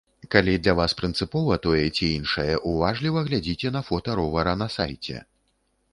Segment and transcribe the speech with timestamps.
[0.35, 5.17] Калі для вас прынцыпова тое ці іншае, уважліва глядзіце на фота ровара на сайце.